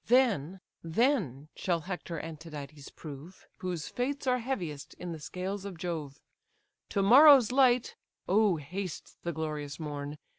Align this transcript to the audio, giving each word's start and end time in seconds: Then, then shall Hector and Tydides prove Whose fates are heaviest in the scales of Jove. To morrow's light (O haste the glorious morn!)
Then, 0.07 0.61
then 0.83 1.49
shall 1.55 1.81
Hector 1.81 2.17
and 2.17 2.39
Tydides 2.39 2.89
prove 2.89 3.45
Whose 3.57 3.87
fates 3.87 4.25
are 4.25 4.39
heaviest 4.39 4.95
in 4.95 5.11
the 5.11 5.19
scales 5.19 5.63
of 5.63 5.77
Jove. 5.77 6.19
To 6.89 7.03
morrow's 7.03 7.51
light 7.51 7.93
(O 8.27 8.55
haste 8.55 9.17
the 9.21 9.31
glorious 9.31 9.79
morn!) 9.79 10.17